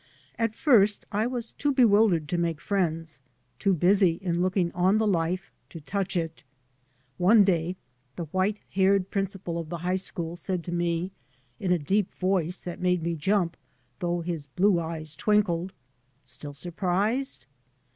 [0.39, 3.19] At first I was too bewildered to make friends,
[3.59, 6.41] too busy in looking on the life to touch it.
[7.19, 7.75] One day
[8.15, 10.35] the 3 by Google MY MOTHER AND I white haired principal of the high school
[10.35, 11.11] said to me
[11.59, 13.55] in a deep voice that made me jump,
[13.99, 15.71] though his blue eyes twinkled:"
[16.23, 17.45] Still sur prised